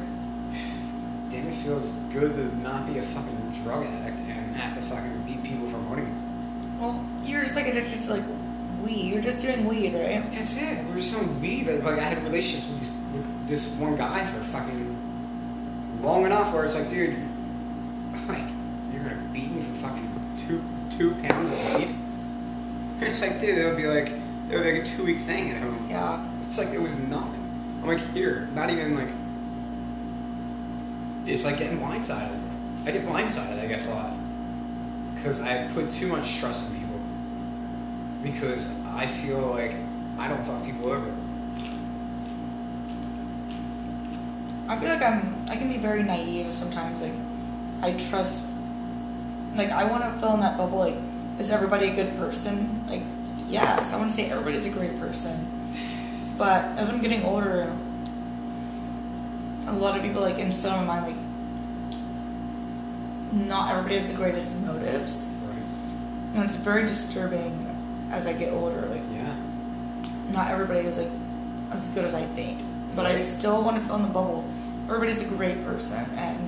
damn, 1.30 1.48
it 1.48 1.54
feels 1.64 1.90
good 2.12 2.34
to 2.36 2.56
not 2.58 2.86
be 2.86 2.98
a 2.98 3.02
fucking 3.02 3.62
drug 3.64 3.84
addict 3.84 4.18
and 4.20 4.56
have 4.56 4.76
to 4.76 4.82
fucking 4.88 5.22
beat 5.26 5.42
people 5.42 5.68
for 5.70 5.78
money. 5.78 6.06
Well, 6.78 7.04
you're 7.24 7.42
just 7.42 7.54
like 7.56 7.66
addicted 7.68 8.02
to 8.02 8.10
like 8.10 8.24
weed. 8.84 9.12
You're 9.12 9.22
just 9.22 9.40
doing 9.40 9.66
weed, 9.66 9.94
right? 9.94 10.30
That's 10.32 10.56
it. 10.56 10.84
We 10.86 10.94
were 10.96 11.02
so 11.02 11.22
weed 11.22 11.66
that 11.66 11.82
like 11.84 11.98
I 11.98 12.02
had 12.02 12.22
relationships 12.24 12.68
with 12.68 12.80
this, 12.80 12.90
with 13.14 13.48
this 13.48 13.66
one 13.78 13.96
guy 13.96 14.26
for 14.32 14.40
fucking 14.50 16.00
long 16.02 16.24
enough 16.26 16.52
where 16.52 16.64
it's 16.64 16.74
like, 16.74 16.90
dude, 16.90 17.16
like 18.28 18.44
you're 18.92 19.02
gonna 19.04 19.28
beat 19.32 19.50
me 19.50 19.62
for 19.62 19.88
fucking 19.88 20.36
two 20.46 20.62
two 20.96 21.14
pounds 21.22 21.50
of 21.50 21.58
weed. 21.74 21.94
And 23.00 23.02
it's 23.02 23.20
like, 23.20 23.40
dude, 23.40 23.58
it 23.58 23.64
would 23.66 23.76
be 23.76 23.86
like 23.86 24.08
it 24.08 24.56
would 24.56 24.64
be 24.64 24.72
like 24.72 24.82
a 24.82 24.86
two 24.96 25.04
week 25.04 25.20
thing 25.20 25.50
at 25.50 25.62
home. 25.62 25.86
Yeah. 25.88 26.28
It's 26.46 26.58
like 26.58 26.70
it 26.70 26.80
was 26.80 26.96
nothing. 26.98 27.41
I'm 27.82 27.88
like 27.88 28.12
here, 28.12 28.48
not 28.54 28.70
even 28.70 28.94
like. 28.94 29.08
It's 31.26 31.44
like 31.44 31.58
getting 31.58 31.80
blindsided. 31.80 32.40
I 32.84 32.90
get 32.90 33.04
blindsided, 33.04 33.58
I 33.60 33.66
guess, 33.66 33.86
a 33.86 33.90
lot 33.90 34.16
because 35.22 35.40
I 35.40 35.68
put 35.72 35.90
too 35.90 36.08
much 36.08 36.38
trust 36.38 36.68
in 36.68 36.80
people 36.80 37.00
because 38.22 38.68
I 38.86 39.06
feel 39.06 39.40
like 39.40 39.74
I 40.18 40.28
don't 40.28 40.44
fuck 40.44 40.64
people 40.64 40.90
over. 40.90 41.12
I 44.68 44.78
feel 44.78 44.88
like 44.88 45.02
I'm. 45.02 45.44
I 45.48 45.56
can 45.56 45.68
be 45.68 45.78
very 45.78 46.02
naive 46.02 46.52
sometimes. 46.52 47.02
Like, 47.02 47.12
I 47.82 47.92
trust. 48.08 48.46
Like, 49.54 49.70
I 49.70 49.84
want 49.84 50.02
to 50.04 50.20
fill 50.20 50.34
in 50.34 50.40
that 50.40 50.56
bubble. 50.56 50.78
Like, 50.78 50.96
is 51.38 51.50
everybody 51.50 51.88
a 51.88 51.94
good 51.94 52.16
person? 52.16 52.84
Like, 52.86 53.02
yes. 53.48 53.92
I 53.92 53.98
want 53.98 54.10
to 54.10 54.16
say 54.16 54.30
everybody's 54.30 54.66
a 54.66 54.70
great 54.70 54.98
person. 54.98 55.61
But 56.42 56.76
as 56.76 56.88
I'm 56.88 57.00
getting 57.00 57.22
older, 57.22 57.72
a 59.68 59.72
lot 59.72 59.96
of 59.96 60.02
people 60.02 60.22
like 60.22 60.38
instill 60.38 60.74
in 60.74 60.86
my 60.88 60.98
mind 60.98 61.16
like, 63.32 63.46
not 63.46 63.70
everybody 63.70 63.94
has 63.94 64.10
the 64.10 64.16
greatest 64.16 64.52
motives, 64.56 65.28
Right. 65.46 66.34
and 66.34 66.42
it's 66.44 66.56
very 66.56 66.84
disturbing 66.84 68.08
as 68.10 68.26
I 68.26 68.32
get 68.32 68.52
older. 68.52 68.88
Like, 68.90 69.04
Yeah. 69.14 69.36
not 70.32 70.48
everybody 70.48 70.80
is 70.80 70.98
like 70.98 71.12
as 71.70 71.88
good 71.90 72.04
as 72.04 72.12
I 72.12 72.24
think, 72.34 72.58
but 72.96 73.06
I 73.06 73.14
still 73.14 73.62
want 73.62 73.76
to 73.80 73.86
fill 73.86 73.94
in 73.94 74.02
the 74.02 74.08
bubble. 74.08 74.42
Everybody's 74.88 75.20
a 75.20 75.26
great 75.26 75.64
person, 75.64 76.04
and 76.16 76.38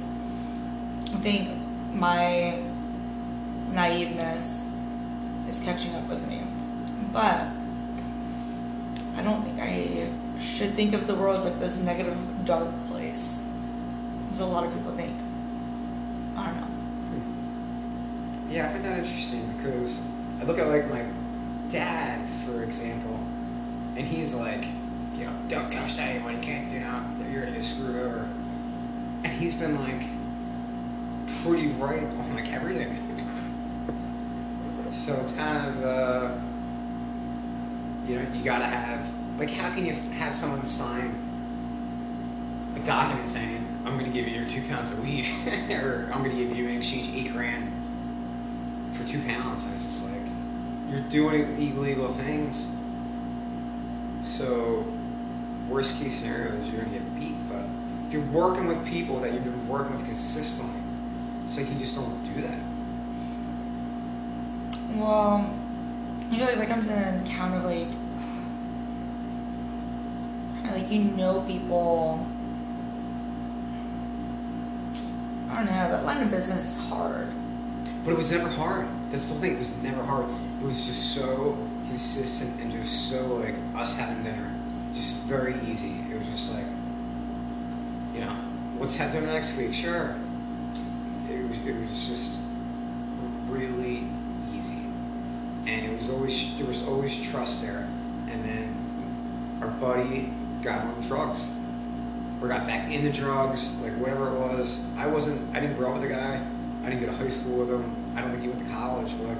I 1.14 1.18
think 1.20 1.50
my 1.94 2.58
naiveness 3.70 4.58
is 5.48 5.60
catching 5.60 5.94
up 5.94 6.08
with 6.08 6.26
me. 6.26 6.40
But 7.12 7.46
I 9.16 9.22
don't 9.22 9.44
think 9.44 9.60
I 9.60 10.10
should 10.40 10.74
think 10.74 10.92
of 10.92 11.06
the 11.06 11.14
world 11.14 11.38
as 11.38 11.44
like 11.44 11.60
this 11.60 11.78
negative, 11.78 12.18
dark 12.44 12.68
place, 12.88 13.46
as 14.30 14.40
a 14.40 14.46
lot 14.46 14.66
of 14.66 14.74
people 14.74 14.92
think. 14.92 15.16
I 16.36 16.46
don't 16.46 16.60
know. 16.60 16.68
Yeah, 18.50 18.68
I 18.68 18.72
find 18.72 18.84
that 18.84 18.98
interesting 18.98 19.54
because 19.56 20.00
I 20.40 20.44
look 20.44 20.58
at 20.58 20.68
like 20.68 20.90
my 20.90 21.04
dad, 21.70 22.28
for 22.44 22.62
example, 22.62 23.18
and 23.96 24.06
he's 24.06 24.34
like, 24.34 24.64
you 25.16 25.26
know, 25.26 25.32
don't 25.48 25.70
trust 25.70 25.98
anyone. 25.98 26.34
You 26.34 26.40
can't, 26.40 26.72
you 26.72 26.80
know, 26.80 27.02
you're 27.30 27.44
gonna 27.44 27.56
get 27.56 27.64
screwed 27.64 27.96
over. 27.96 28.28
And 29.22 29.32
he's 29.32 29.54
been 29.54 29.76
like 29.76 30.06
pretty 31.42 31.68
right 31.68 32.02
on 32.02 32.34
like 32.34 32.52
everything. 32.52 32.98
so 34.92 35.14
it's 35.14 35.32
kind 35.32 35.68
of, 35.68 35.84
uh, 35.84 36.38
you 38.06 38.16
know, 38.16 38.26
you 38.32 38.44
gotta 38.44 38.66
have 38.66 39.06
like, 39.38 39.50
how 39.50 39.70
can 39.70 39.84
you 39.84 39.94
have 39.94 40.34
someone 40.34 40.62
sign 40.62 41.14
a 42.76 42.80
document 42.80 43.26
saying, 43.28 43.66
I'm 43.84 43.98
gonna 43.98 44.10
give 44.10 44.28
you 44.28 44.38
your 44.40 44.48
two 44.48 44.62
pounds 44.68 44.90
of 44.92 45.02
weed, 45.02 45.26
or 45.70 46.10
I'm 46.12 46.22
gonna 46.22 46.34
give 46.34 46.56
you 46.56 46.68
in 46.68 46.78
exchange 46.78 47.10
eight 47.14 47.32
grand 47.32 47.72
for 48.96 49.06
two 49.06 49.22
pounds. 49.22 49.66
I 49.66 49.72
was 49.72 49.84
just 49.84 50.04
like, 50.04 50.22
you're 50.90 51.00
doing 51.00 51.60
illegal 51.60 52.08
things. 52.08 52.66
So, 54.24 54.86
worst 55.68 55.98
case 55.98 56.18
scenario 56.18 56.54
is 56.54 56.68
you're 56.68 56.82
gonna 56.82 56.98
get 56.98 57.14
beat. 57.18 57.48
But 57.48 57.64
if 58.06 58.12
you're 58.12 58.22
working 58.26 58.66
with 58.66 58.84
people 58.86 59.20
that 59.20 59.32
you've 59.32 59.44
been 59.44 59.68
working 59.68 59.96
with 59.96 60.04
consistently, 60.06 60.80
it's 61.44 61.56
like 61.56 61.68
you 61.68 61.78
just 61.78 61.94
don't 61.94 62.22
do 62.34 62.42
that. 62.42 62.58
Well, 64.96 65.52
you 66.34 66.40
know, 66.40 66.46
like 66.46 66.58
that 66.58 66.68
comes 66.68 66.88
in 66.88 66.94
an 66.94 67.24
account 67.24 67.54
of 67.54 67.64
like, 67.64 67.88
like 70.72 70.90
you 70.90 71.04
know 71.04 71.42
people. 71.42 72.26
I 75.48 75.58
don't 75.58 75.66
know. 75.66 75.72
That 75.72 76.04
line 76.04 76.22
of 76.22 76.30
business 76.30 76.64
is 76.66 76.78
hard. 76.88 77.28
But 78.04 78.10
it 78.10 78.16
was 78.16 78.32
never 78.32 78.48
hard. 78.48 78.88
That's 79.10 79.28
the 79.28 79.34
thing. 79.36 79.54
It 79.54 79.58
was 79.58 79.76
never 79.76 80.02
hard. 80.02 80.26
It 80.60 80.66
was 80.66 80.84
just 80.84 81.14
so 81.14 81.56
consistent 81.86 82.60
and 82.60 82.72
just 82.72 83.08
so 83.08 83.36
like 83.36 83.54
us 83.76 83.94
having 83.94 84.24
dinner, 84.24 84.52
just 84.92 85.18
very 85.20 85.54
easy. 85.70 86.00
It 86.10 86.18
was 86.18 86.26
just 86.28 86.52
like, 86.52 86.66
you 88.12 88.20
know, 88.20 88.36
have 88.80 89.12
dinner 89.12 89.26
next 89.26 89.56
week. 89.56 89.72
Sure. 89.72 90.16
It 91.30 91.48
was. 91.48 91.58
It 91.58 91.76
was 91.80 92.08
just 92.08 92.38
really 93.48 94.08
and 95.66 95.86
it 95.86 95.96
was 95.96 96.10
always 96.10 96.56
there 96.56 96.66
was 96.66 96.82
always 96.84 97.20
trust 97.22 97.62
there. 97.62 97.88
And 98.28 98.44
then 98.44 99.58
our 99.62 99.68
buddy 99.68 100.32
got 100.62 100.80
on 100.80 101.00
drugs 101.02 101.46
or 102.40 102.48
got 102.48 102.66
back 102.66 102.90
into 102.90 103.12
drugs, 103.12 103.70
like 103.82 103.92
whatever 103.94 104.28
it 104.28 104.38
was. 104.38 104.84
I 104.96 105.06
wasn't. 105.06 105.54
I 105.56 105.60
didn't 105.60 105.76
grow 105.76 105.88
up 105.88 106.00
with 106.00 106.08
the 106.08 106.14
guy. 106.14 106.46
I 106.82 106.90
didn't 106.90 107.00
go 107.00 107.06
to 107.06 107.12
high 107.12 107.28
school 107.28 107.58
with 107.58 107.70
him. 107.70 108.14
I 108.16 108.20
don't 108.20 108.30
think 108.30 108.42
he 108.42 108.48
went 108.48 108.66
to 108.66 108.70
college. 108.70 109.12
But 109.18 109.28
like, 109.28 109.38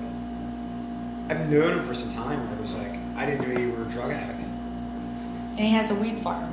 I've 1.29 1.49
known 1.49 1.79
him 1.79 1.87
for 1.87 1.95
some 1.95 2.15
time. 2.15 2.47
Where 2.49 2.59
it 2.59 2.63
was 2.63 2.75
like, 2.75 2.99
I 3.17 3.27
didn't 3.27 3.49
know 3.49 3.59
you 3.59 3.73
were 3.73 3.83
a 3.83 3.91
drug 3.91 4.11
addict. 4.11 4.41
And 4.41 5.61
he 5.61 5.71
has 5.71 5.91
a 5.91 5.95
weed 5.95 6.19
farm. 6.19 6.53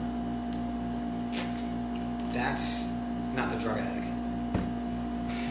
That's 2.34 2.88
not 3.34 3.51
the 3.51 3.60
drug 3.60 3.78
addict. 3.78 4.08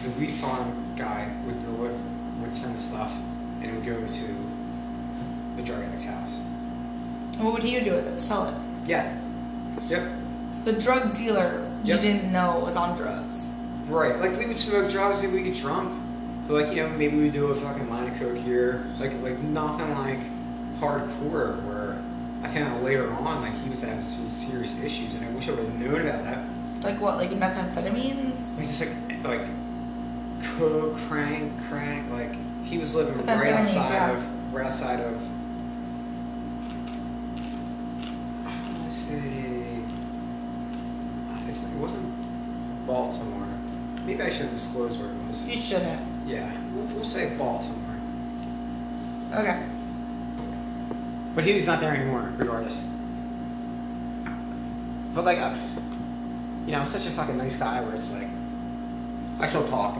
The 0.04 0.10
weed 0.10 0.32
farm 0.34 0.94
guy 0.96 1.30
would 1.44 1.60
deliver, 1.60 1.98
would 2.40 2.54
send 2.54 2.76
the 2.76 2.82
stuff, 2.82 3.12
and 3.60 3.70
it 3.70 3.74
would 3.74 3.84
go 3.84 4.06
to 4.06 4.36
the 5.56 5.62
drug 5.62 5.82
addict's 5.82 6.04
house. 6.04 6.38
And 7.34 7.44
what 7.44 7.54
would 7.54 7.62
he 7.62 7.78
do 7.80 7.92
with 7.92 8.06
it? 8.06 8.18
Sell 8.20 8.48
it. 8.48 8.54
Yeah. 8.86 9.16
Yep. 9.88 10.10
So 10.52 10.72
the 10.72 10.80
drug 10.80 11.14
dealer 11.14 11.66
you 11.84 11.94
Yep. 11.94 12.00
didn't 12.02 12.32
know 12.32 12.58
was 12.58 12.76
on 12.76 12.96
drugs. 12.96 13.48
Right. 13.86 14.18
Like 14.20 14.36
we 14.38 14.46
would 14.46 14.56
smoke 14.56 14.90
drugs 14.90 15.22
and 15.22 15.32
we 15.32 15.42
get 15.42 15.56
drunk. 15.56 15.98
But 16.46 16.54
like, 16.54 16.76
you 16.76 16.82
know, 16.82 16.88
maybe 16.90 17.16
we 17.16 17.30
do 17.30 17.46
a 17.46 17.54
fucking 17.60 17.88
line 17.88 18.10
of 18.12 18.18
coke 18.18 18.36
here. 18.36 18.84
Like 18.98 19.12
like 19.22 19.38
nothing 19.38 19.90
like 19.94 20.20
hardcore 20.80 21.62
where 21.64 21.98
I 22.42 22.48
found 22.48 22.74
out 22.74 22.82
later 22.82 23.10
on 23.12 23.42
like 23.42 23.54
he 23.62 23.68
was 23.70 23.82
having 23.82 24.04
some 24.04 24.30
serious 24.30 24.72
issues 24.82 25.14
and 25.14 25.24
I 25.24 25.30
wish 25.30 25.48
I 25.48 25.52
would 25.52 25.64
have 25.64 25.74
known 25.74 26.00
about 26.00 26.24
that. 26.24 26.44
Like 26.82 27.00
what? 27.00 27.16
Like 27.18 27.30
methamphetamines? 27.30 28.56
Like 28.58 28.66
just 28.66 28.80
like 28.80 29.24
like 29.24 29.46
coke, 30.58 30.96
crank, 31.08 31.52
crack, 31.68 32.10
like 32.10 32.34
he 32.64 32.78
was 32.78 32.94
living 32.94 33.26
right 33.26 33.52
outside 33.54 34.16
of 34.16 34.54
right 34.54 34.66
outside 34.66 35.00
of 35.00 35.20
let's 38.82 38.96
see 38.96 39.50
it's, 41.50 41.62
it 41.64 41.76
wasn't 41.76 42.14
Baltimore. 42.86 43.46
Maybe 44.04 44.22
I 44.22 44.30
shouldn't 44.30 44.54
disclose 44.54 44.96
where 44.96 45.08
it 45.08 45.28
was. 45.28 45.44
You 45.44 45.56
shouldn't. 45.56 46.00
Yeah, 46.26 46.50
we'll, 46.72 46.84
we'll 46.86 47.04
say 47.04 47.34
Baltimore. 47.36 47.96
Okay. 49.32 49.66
But 51.34 51.44
he's 51.44 51.66
not 51.66 51.80
there 51.80 51.94
anymore, 51.94 52.32
regardless. 52.36 52.82
But 55.14 55.24
like, 55.24 55.38
uh, 55.38 55.56
you 56.66 56.72
know, 56.72 56.80
I'm 56.80 56.88
such 56.88 57.06
a 57.06 57.10
fucking 57.10 57.36
nice 57.36 57.56
guy 57.56 57.80
where 57.82 57.94
it's 57.94 58.12
like, 58.12 58.28
I 59.38 59.48
still 59.48 59.66
talk 59.68 59.96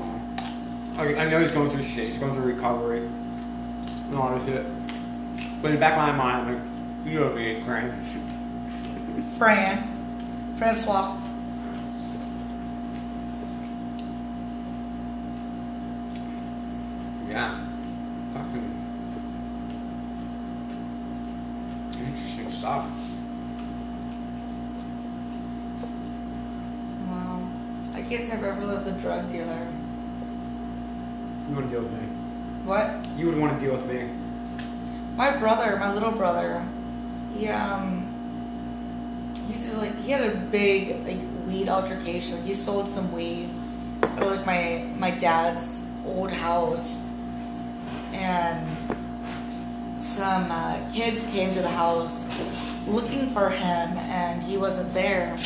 I, 1.00 1.30
know 1.30 1.38
he's 1.38 1.52
going 1.52 1.70
through 1.70 1.84
shit. 1.84 2.10
He's 2.10 2.18
going 2.18 2.34
through 2.34 2.44
recovery 2.44 2.98
and 3.00 4.14
all 4.14 4.38
that 4.38 4.46
shit. 4.46 4.66
But 5.62 5.68
in 5.68 5.74
the 5.74 5.80
back 5.80 5.96
of 5.96 5.98
my 5.98 6.12
mind, 6.12 6.48
I'm 6.48 6.54
like, 6.54 7.12
you 7.12 7.20
know 7.20 7.32
me, 7.32 7.62
Frank. 7.62 7.94
Fran. 9.38 10.54
Francois. 10.58 11.16
Yeah. 17.30 17.66
Fucking. 18.34 18.76
Interesting 21.98 22.52
stuff. 22.52 22.86
Wow. 27.08 27.48
I 27.94 28.02
can't 28.02 28.22
I've 28.30 28.44
ever 28.44 28.66
lived 28.66 28.84
with 28.84 28.96
a 28.96 29.00
drug 29.00 29.30
dealer. 29.30 29.66
You 31.50 31.56
wouldn't 31.56 31.72
deal 31.72 31.82
with 31.82 31.92
me. 31.92 32.06
What? 32.64 33.04
You 33.18 33.26
would 33.26 33.36
want 33.36 33.58
to 33.58 33.66
deal 33.66 33.76
with 33.76 33.84
me. 33.86 34.08
My 35.16 35.36
brother, 35.36 35.76
my 35.78 35.92
little 35.92 36.12
brother, 36.12 36.64
he 37.34 37.48
um 37.48 38.06
he 39.46 39.52
used 39.52 39.68
to 39.72 39.76
like 39.78 40.00
he 40.00 40.12
had 40.12 40.32
a 40.32 40.36
big 40.36 41.04
like 41.04 41.18
weed 41.48 41.68
altercation. 41.68 42.40
He 42.44 42.54
sold 42.54 42.88
some 42.88 43.10
weed 43.10 43.50
at 44.02 44.24
like 44.24 44.46
my 44.46 44.86
my 44.96 45.10
dad's 45.10 45.80
old 46.06 46.30
house, 46.30 47.00
and 48.12 48.64
some 49.96 50.52
uh, 50.52 50.78
kids 50.92 51.24
came 51.24 51.52
to 51.52 51.62
the 51.62 51.68
house 51.68 52.24
looking 52.86 53.28
for 53.30 53.50
him, 53.50 53.98
and 53.98 54.40
he 54.44 54.56
wasn't 54.56 54.94
there. 54.94 55.36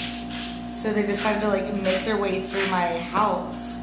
So 0.68 0.92
they 0.92 1.06
decided 1.06 1.40
to 1.40 1.48
like 1.48 1.72
make 1.72 2.04
their 2.04 2.18
way 2.18 2.42
through 2.42 2.66
my 2.66 2.98
house, 2.98 3.80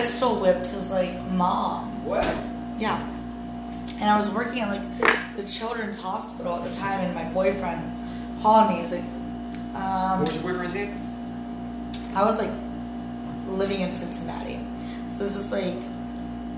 pistol 0.00 0.36
whipped 0.36 0.66
his 0.66 0.90
like 0.90 1.20
mom. 1.26 2.04
What? 2.04 2.24
Yeah. 2.78 3.04
And 4.00 4.04
I 4.04 4.16
was 4.16 4.30
working 4.30 4.60
at 4.60 4.68
like 4.68 5.36
the 5.36 5.42
children's 5.42 5.98
hospital 5.98 6.54
at 6.54 6.64
the 6.64 6.74
time, 6.74 7.00
and 7.00 7.14
my 7.14 7.24
boyfriend 7.24 8.40
called 8.40 8.70
me. 8.70 8.80
He's 8.80 8.92
like, 8.92 9.02
um, 9.74 10.20
What 10.20 10.28
was 10.28 10.34
your 10.34 10.42
boyfriend's 10.44 10.74
name? 10.74 11.92
I 12.14 12.24
was 12.24 12.38
like 12.38 12.52
living 13.48 13.80
in 13.80 13.92
Cincinnati. 13.92 14.60
So 15.08 15.18
this 15.18 15.34
is 15.34 15.50
like, 15.50 15.74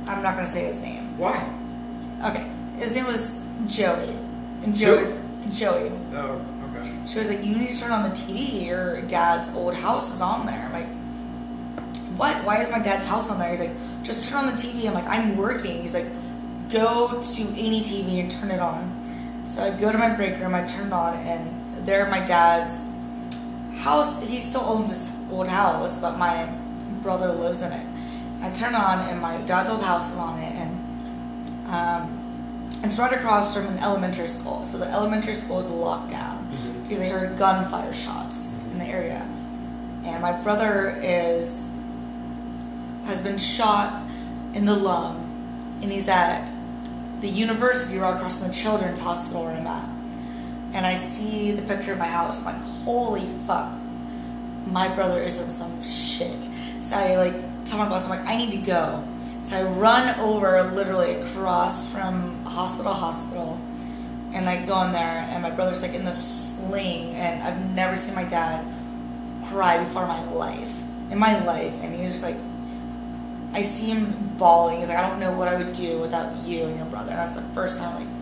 I'm 0.06 0.22
not 0.22 0.34
gonna 0.34 0.46
say 0.46 0.64
his 0.64 0.80
name. 0.82 1.16
Why? 1.16 1.48
Okay. 2.24 2.46
His 2.76 2.94
name 2.94 3.06
was 3.06 3.42
Joey. 3.66 4.16
And 4.62 4.74
Joey, 4.74 5.14
Joey. 5.50 5.90
Oh, 6.14 6.44
okay. 6.74 6.94
She 7.06 7.18
was 7.18 7.28
like, 7.28 7.42
you 7.42 7.56
need 7.56 7.72
to 7.72 7.78
turn 7.80 7.92
on 7.92 8.02
the 8.02 8.14
TV. 8.14 8.66
Your 8.66 9.00
dad's 9.02 9.48
old 9.54 9.74
house 9.74 10.12
is 10.12 10.20
on 10.20 10.44
there. 10.44 10.66
I'm 10.66 10.72
like, 10.72 10.99
what? 12.20 12.44
Why 12.44 12.62
is 12.62 12.70
my 12.70 12.78
dad's 12.78 13.06
house 13.06 13.30
on 13.30 13.38
there? 13.38 13.48
He's 13.48 13.60
like, 13.60 13.72
just 14.02 14.28
turn 14.28 14.44
on 14.44 14.54
the 14.54 14.60
TV. 14.62 14.86
I'm 14.86 14.92
like, 14.92 15.08
I'm 15.08 15.38
working. 15.38 15.80
He's 15.80 15.94
like, 15.94 16.04
go 16.70 17.08
to 17.22 17.42
any 17.56 17.80
TV 17.80 18.20
and 18.20 18.30
turn 18.30 18.50
it 18.50 18.60
on. 18.60 19.44
So 19.46 19.62
I 19.62 19.70
go 19.70 19.90
to 19.90 19.96
my 19.96 20.10
break 20.10 20.38
room, 20.38 20.54
I 20.54 20.66
turn 20.66 20.88
it 20.88 20.92
on, 20.92 21.14
and 21.26 21.86
there 21.86 22.06
my 22.10 22.20
dad's 22.20 22.78
house, 23.78 24.20
he 24.22 24.38
still 24.38 24.60
owns 24.60 24.90
this 24.90 25.10
old 25.32 25.48
house, 25.48 25.96
but 25.96 26.18
my 26.18 26.44
brother 27.02 27.32
lives 27.32 27.62
in 27.62 27.72
it. 27.72 27.86
I 28.42 28.50
turn 28.50 28.74
on, 28.74 29.08
and 29.08 29.18
my 29.20 29.38
dad's 29.38 29.70
old 29.70 29.82
house 29.82 30.12
is 30.12 30.18
on 30.18 30.38
it, 30.38 30.54
and 30.54 31.68
um, 31.68 32.70
it's 32.84 32.98
right 32.98 33.12
across 33.14 33.54
from 33.54 33.66
an 33.66 33.78
elementary 33.78 34.28
school. 34.28 34.62
So 34.66 34.76
the 34.76 34.86
elementary 34.92 35.34
school 35.34 35.58
is 35.60 35.66
locked 35.68 36.10
down 36.10 36.36
Mhm. 36.52 36.82
because 36.82 36.98
they 36.98 37.08
heard 37.08 37.38
gunfire 37.38 37.92
shots 37.94 38.52
in 38.72 38.78
the 38.78 38.84
area. 38.84 39.26
And 40.04 40.20
my 40.22 40.32
brother 40.32 40.98
is 41.02 41.66
has 43.04 43.20
been 43.22 43.38
shot 43.38 44.02
in 44.54 44.64
the 44.64 44.74
lung, 44.74 45.78
and 45.82 45.90
he's 45.90 46.08
at 46.08 46.52
the 47.20 47.28
university 47.28 47.98
right 47.98 48.16
across 48.16 48.38
from 48.38 48.48
the 48.48 48.54
children's 48.54 48.98
hospital 48.98 49.44
where 49.44 49.52
I'm 49.52 49.66
at. 49.66 49.88
And 50.72 50.86
I 50.86 50.94
see 50.94 51.52
the 51.52 51.62
picture 51.62 51.92
of 51.92 51.98
my 51.98 52.06
house. 52.06 52.38
I'm 52.38 52.44
like, 52.44 52.62
holy 52.84 53.26
fuck, 53.46 53.72
my 54.66 54.88
brother 54.88 55.20
is 55.20 55.36
in 55.36 55.50
some 55.50 55.82
shit. 55.82 56.48
So 56.80 56.96
I 56.96 57.16
like 57.16 57.34
tell 57.64 57.78
my 57.78 57.88
boss, 57.88 58.04
I'm 58.04 58.10
like, 58.10 58.26
I 58.26 58.36
need 58.36 58.50
to 58.52 58.58
go. 58.58 59.04
So 59.42 59.56
I 59.56 59.62
run 59.62 60.18
over 60.20 60.62
literally 60.62 61.14
across 61.14 61.86
from 61.88 62.44
hospital 62.44 62.92
hospital 62.92 63.58
and 64.32 64.48
I 64.48 64.64
go 64.64 64.82
in 64.82 64.92
there 64.92 65.26
and 65.30 65.42
my 65.42 65.50
brother's 65.50 65.82
like 65.82 65.94
in 65.94 66.04
the 66.04 66.12
sling 66.12 67.14
and 67.14 67.42
I've 67.42 67.70
never 67.74 67.96
seen 67.96 68.14
my 68.14 68.24
dad 68.24 68.64
cry 69.48 69.82
before 69.82 70.06
my 70.06 70.22
life. 70.32 70.72
In 71.10 71.18
my 71.18 71.42
life. 71.44 71.74
And 71.82 71.94
he's 71.94 72.12
just 72.12 72.22
like 72.22 72.36
I 73.52 73.62
see 73.62 73.86
him 73.86 74.34
bawling. 74.38 74.78
He's 74.78 74.88
like, 74.88 74.98
I 74.98 75.08
don't 75.08 75.18
know 75.18 75.32
what 75.32 75.48
I 75.48 75.56
would 75.56 75.72
do 75.72 75.98
without 75.98 76.44
you 76.44 76.64
and 76.64 76.76
your 76.76 76.86
brother. 76.86 77.10
And 77.10 77.18
that's 77.18 77.34
the 77.34 77.42
first 77.54 77.78
time 77.78 77.94
like 77.94 78.20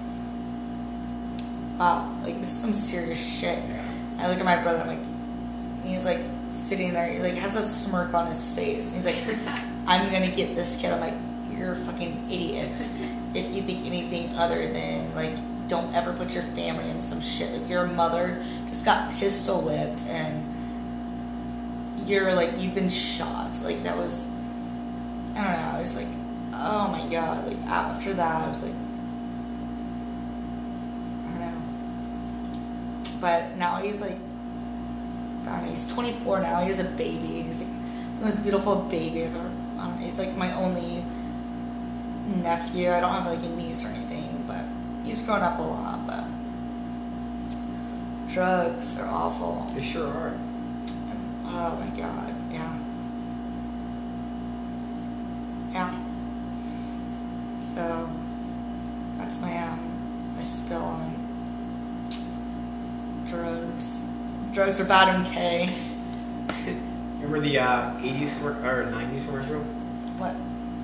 wow, 1.79 2.13
like 2.25 2.39
this 2.41 2.51
is 2.51 2.59
some 2.59 2.73
serious 2.73 3.19
shit. 3.19 3.63
Yeah. 3.69 3.85
I 4.19 4.29
look 4.29 4.39
at 4.39 4.45
my 4.45 4.61
brother, 4.61 4.81
I'm 4.81 4.89
like, 4.89 5.85
he's 5.85 6.05
like 6.05 6.21
sitting 6.51 6.93
there, 6.93 7.13
he 7.13 7.21
like 7.21 7.35
has 7.35 7.57
a 7.57 7.63
smirk 7.63 8.15
on 8.15 8.27
his 8.27 8.49
face. 8.51 8.93
He's 8.93 9.05
like, 9.05 9.17
I'm 9.87 10.11
gonna 10.13 10.31
get 10.31 10.55
this 10.55 10.77
kid. 10.77 10.93
I'm 10.93 11.01
like, 11.01 11.15
you're 11.57 11.77
fucking 11.77 12.27
idiots. 12.31 12.91
if 13.35 13.55
you 13.55 13.63
think 13.63 13.87
anything 13.87 14.35
other 14.37 14.71
than 14.73 15.15
like, 15.15 15.37
don't 15.69 15.95
ever 15.95 16.13
put 16.13 16.35
your 16.35 16.43
family 16.43 16.89
in 16.91 17.03
some 17.03 17.21
shit. 17.21 17.53
Like 17.53 17.71
your 17.71 17.87
mother 17.87 18.45
just 18.69 18.85
got 18.85 19.13
pistol 19.15 19.61
whipped 19.61 20.03
and 20.05 20.55
you're 22.07 22.35
like, 22.35 22.59
you've 22.59 22.75
been 22.75 22.89
shot. 22.89 23.61
Like 23.63 23.83
that 23.85 23.97
was, 23.97 24.27
I 25.39 25.45
don't 25.45 25.53
know. 25.53 25.77
I 25.77 25.79
was 25.79 25.97
like, 25.97 26.09
oh 26.53 26.89
my 26.89 27.07
god. 27.09 27.47
Like 27.47 27.59
after 27.67 28.13
that, 28.15 28.45
I 28.45 28.51
was 28.51 28.63
like, 28.63 28.73
I 31.25 31.31
don't 31.31 31.41
know. 31.41 31.63
But 33.21 33.57
now 33.57 33.77
he's 33.77 34.01
like, 34.01 34.19
I 35.47 35.51
don't 35.51 35.63
know, 35.63 35.71
he's 35.71 35.87
24 35.87 36.41
now. 36.41 36.61
He 36.63 36.69
has 36.69 36.81
a 36.81 36.85
baby. 36.85 37.43
He's 37.43 37.61
like 37.61 37.69
the 38.19 38.25
most 38.25 38.43
beautiful 38.43 38.77
baby 38.77 39.25
I've 39.25 39.37
ever. 39.37 39.51
I 39.79 39.85
don't 39.85 40.01
know. 40.01 40.05
He's 40.05 40.19
like 40.19 40.37
my 40.37 40.53
only 40.55 41.05
nephew. 42.43 42.91
I 42.91 42.99
don't 42.99 43.13
have 43.13 43.27
like 43.27 43.43
a 43.43 43.49
niece 43.49 43.85
or 43.85 43.89
anything, 43.89 44.45
but 44.47 44.65
he's 45.05 45.23
grown 45.23 45.43
up 45.43 45.59
a 45.61 45.63
lot. 45.63 46.05
But 46.05 46.25
drugs, 48.29 48.97
they're 48.97 49.07
awful. 49.07 49.71
They 49.73 49.83
sure 49.83 50.09
are. 50.09 50.29
And, 50.29 51.47
oh 51.47 51.77
my 51.77 51.97
god, 51.97 52.35
yeah. 52.53 52.77
Yeah. 55.73 55.95
So 57.75 58.11
that's 59.17 59.39
my 59.41 59.57
um 59.59 60.35
my 60.37 60.43
spill 60.43 60.83
on 60.83 61.15
drugs. 63.29 63.99
Are 64.69 64.85
bad 64.85 65.27
in 65.27 65.33
K. 65.33 65.75
Remember 67.15 67.41
the 67.41 67.59
uh, 67.59 67.91
80s 68.01 68.45
or 68.45 68.53
90s 68.53 69.25
commercial? 69.25 69.61
What? 70.19 70.37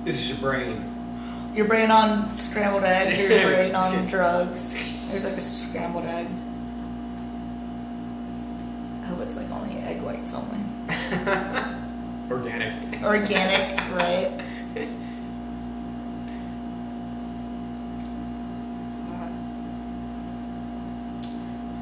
This 0.03 0.15
is 0.21 0.29
your 0.29 0.37
brain. 0.39 1.51
Your 1.53 1.67
brain 1.67 1.91
on 1.91 2.33
scrambled 2.33 2.83
eggs, 2.83 3.19
your 3.19 3.27
brain 3.47 3.75
on 3.75 4.07
drugs. 4.07 4.73
There's 5.11 5.23
like 5.23 5.37
a 5.37 5.39
scrambled 5.39 6.05
egg. 6.05 6.27
I 9.03 9.05
hope 9.05 9.19
it's 9.21 9.35
like 9.35 9.51
only 9.51 9.77
egg 9.77 10.01
whites 10.01 10.33
only. 10.33 10.65
Organic. 12.31 13.03
Organic, 13.03 13.79
right? 13.91 14.31
Uh, 19.11 19.29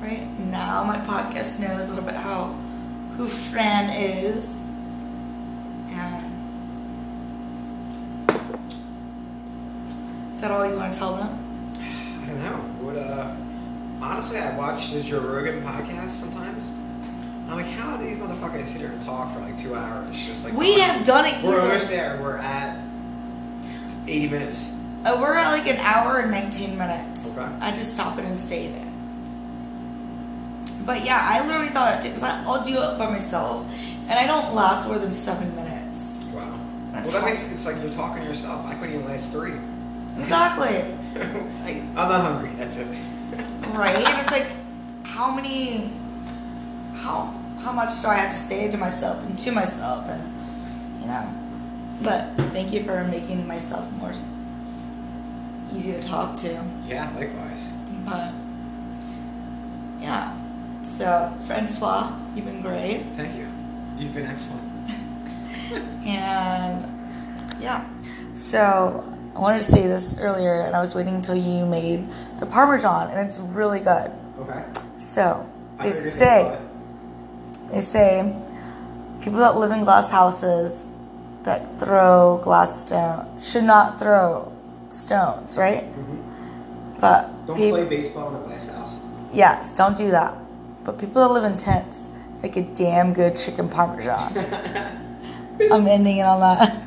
Right 0.02 0.23
now, 0.40 0.84
my 0.84 0.98
podcast 1.00 1.60
knows 1.60 1.88
a 1.88 1.90
little 1.90 2.04
bit 2.06 2.16
how 2.16 2.56
who 3.18 3.28
Fran 3.28 3.90
is, 3.92 4.64
and 5.90 6.32
is 10.34 10.42
that 10.42 10.52
all 10.52 10.68
you 10.68 10.76
want 10.76 10.92
to 10.94 11.00
tell 11.00 11.16
them? 11.16 11.40
I 11.80 12.26
don't 12.26 12.40
know. 12.44 12.58
What 12.82 12.98
uh 12.98 13.36
honestly 14.02 14.40
I 14.40 14.58
watch 14.58 14.92
the 14.92 15.02
Joe 15.04 15.20
Rogan 15.20 15.62
podcast 15.64 16.10
sometimes. 16.10 16.70
I'm 17.50 17.58
like, 17.58 17.66
how 17.68 17.98
do 17.98 18.06
these 18.06 18.18
motherfuckers 18.18 18.66
sit 18.66 18.78
here 18.78 18.90
and 18.90 19.02
talk 19.02 19.34
for 19.34 19.42
like 19.42 19.58
two 19.58 19.76
hours? 19.76 20.18
Just 20.26 20.44
like 20.46 20.54
We 20.54 20.80
have 20.80 21.06
done 21.06 21.26
it. 21.26 21.44
We're 21.44 21.60
almost 21.62 21.90
there. 21.90 22.20
We're 22.22 22.38
at 22.38 22.80
80 24.08 24.30
minutes. 24.30 24.72
Oh, 25.06 25.22
we're 25.22 25.36
at 25.36 25.52
like 25.52 25.68
an 25.68 25.78
hour 25.78 26.20
and 26.20 26.32
19 26.32 26.78
minutes. 26.78 27.30
Okay. 27.32 27.42
I 27.60 27.72
just 27.76 27.94
stop 27.94 28.18
it 28.18 28.26
and 28.26 28.40
save 28.40 28.74
it. 28.74 28.88
But 30.86 31.06
yeah, 31.06 31.20
I 31.22 31.46
literally 31.46 31.70
thought 31.70 31.92
that 31.92 32.04
too, 32.04 32.10
because 32.10 32.24
I'll 32.24 32.64
do 32.64 32.82
it 32.82 32.98
by 32.98 33.10
myself, 33.10 33.66
and 34.08 34.12
I 34.12 34.28
don't 34.28 34.54
last 34.54 34.88
more 34.88 35.00
than 35.00 35.12
seven 35.12 35.56
minutes. 35.56 36.10
Wow. 36.34 36.60
That's 36.92 37.06
well, 37.06 37.14
that 37.14 37.22
fine. 37.22 37.30
makes 37.32 37.52
it's 37.52 37.66
like 37.66 37.82
you're 37.82 37.94
talking 37.94 38.24
to 38.24 38.28
yourself. 38.28 38.66
I 38.66 38.76
couldn't 38.76 38.96
even 38.96 39.06
last 39.06 39.32
three. 39.32 39.54
Exactly. 40.18 40.98
Like, 41.64 41.78
I'm 41.78 41.94
not 41.94 42.22
hungry. 42.22 42.50
That's 42.58 42.76
it. 42.76 42.88
right? 43.70 43.96
It 43.96 44.18
was 44.18 44.26
like, 44.32 44.48
how 45.04 45.34
many, 45.34 45.92
how 46.96 47.34
how 47.62 47.72
much 47.72 48.02
do 48.02 48.08
I 48.08 48.16
have 48.16 48.32
to 48.32 48.36
say 48.36 48.70
to 48.70 48.78
myself 48.78 49.24
and 49.24 49.38
to 49.40 49.52
myself, 49.52 50.10
and 50.10 51.02
you 51.02 51.08
know. 51.08 51.26
But 52.02 52.34
thank 52.52 52.74
you 52.74 52.84
for 52.84 53.04
making 53.06 53.48
myself 53.48 53.90
more 53.94 54.14
easy 55.74 55.94
to 55.94 56.02
talk 56.02 56.36
to. 56.38 56.64
Yeah, 56.88 57.14
likewise. 57.16 57.64
But 58.06 58.34
yeah. 60.02 60.43
So 60.98 61.36
Francois, 61.48 62.14
you've 62.36 62.46
been 62.46 62.62
great. 62.62 63.04
Thank 63.18 63.36
you. 63.38 63.48
You've 63.98 64.14
been 64.14 64.28
excellent. 64.28 64.62
And 66.06 66.86
yeah. 67.60 67.84
So 68.36 69.04
I 69.36 69.40
wanted 69.40 69.62
to 69.62 69.72
say 69.72 69.88
this 69.88 70.18
earlier 70.20 70.62
and 70.62 70.76
I 70.76 70.82
was 70.82 70.94
waiting 70.94 71.16
until 71.16 71.36
you 71.36 71.66
made 71.66 72.08
the 72.40 72.46
Parmesan, 72.46 73.10
and 73.10 73.26
it's 73.28 73.40
really 73.40 73.80
good. 73.80 74.12
Okay. 74.40 74.64
So 75.00 75.50
they 75.80 75.90
thought 75.92 75.96
you 75.96 75.96
were 75.96 76.00
gonna 76.00 76.12
say 76.12 76.58
they 77.72 77.82
say 77.82 78.36
people 79.22 79.40
that 79.40 79.58
live 79.58 79.72
in 79.72 79.84
glass 79.84 80.12
houses 80.12 80.86
that 81.44 81.80
throw 81.80 82.40
glass 82.44 82.82
stones 82.82 83.50
should 83.50 83.64
not 83.64 83.98
throw 84.00 84.52
stones, 84.92 85.58
right? 85.58 85.86
But 87.00 87.28
Mm-hmm. 87.30 87.46
Don't 87.48 87.58
peop- 87.58 87.74
play 87.74 87.86
baseball 87.86 88.30
in 88.30 88.44
a 88.44 88.46
glass 88.46 88.68
house. 88.68 89.00
yes, 89.34 89.74
don't 89.74 89.98
do 89.98 90.12
that. 90.12 90.36
But 90.84 90.98
people 90.98 91.22
that 91.22 91.34
live 91.34 91.44
in 91.46 91.58
tents 91.58 92.10
make 92.42 92.58
a 92.58 92.62
damn 92.62 93.14
good 93.14 93.38
chicken 93.38 93.70
parmesan. 93.70 94.38
I'm 95.72 95.88
ending 95.88 96.18
it 96.18 96.24
on 96.24 96.42
that. 96.42 96.83